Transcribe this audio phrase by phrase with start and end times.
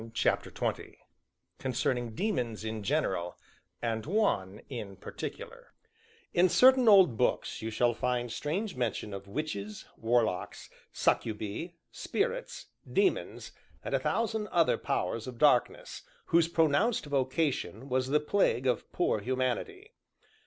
[0.15, 0.95] CHAPTER XX
[1.59, 3.37] CONCERNING DAEMONS IN GENERAL
[3.83, 5.73] AND ONE IN PARTICULAR
[6.33, 13.51] In certain old books you shall find strange mention of witches, warlocks, succubae, spirits, daemons,
[13.83, 19.19] and a thousand other powers of darkness, whose pronounced vocation was the plague of poor
[19.19, 19.93] humanity.